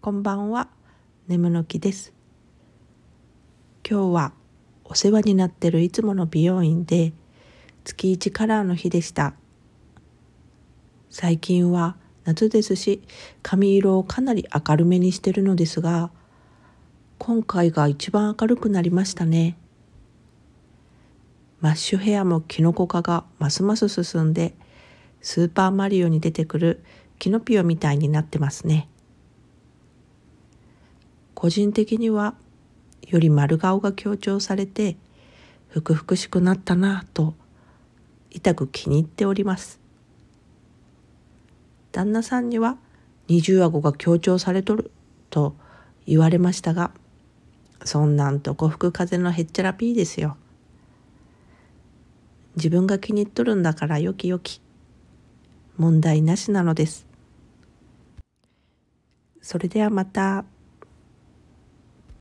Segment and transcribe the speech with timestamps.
[0.00, 0.68] こんばんは。
[1.26, 2.12] 眠の木です。
[3.84, 4.32] 今日は
[4.84, 7.12] お世話になってるいつもの美容院で
[7.82, 9.34] 月1カラーの日でした。
[11.10, 13.02] 最近は夏ですし
[13.42, 16.12] 髪色をかなり明るめにしてるのですが
[17.18, 19.58] 今回が一番明るくなりましたね。
[21.60, 24.54] マッシュヘアもキノコ化がますます進んで
[25.22, 26.84] スーパーマリオに出てくる
[27.18, 28.88] キノピオみたいになってますね。
[31.38, 32.34] 個人的には
[33.06, 34.96] より丸顔が強調されて
[35.68, 37.36] ふくふくしくなったなぁと
[38.32, 39.78] 痛く気に入っております。
[41.92, 42.76] 旦那さんには
[43.28, 44.90] 二重顎が強調されとる
[45.30, 45.54] と
[46.06, 46.90] 言われましたが
[47.84, 50.36] そんなんと呉服風のへっちゃらピーですよ。
[52.56, 54.60] 自分が気に入っとるんだからよきよき
[55.76, 57.06] 問題なしなのです。
[59.40, 60.44] それではまた。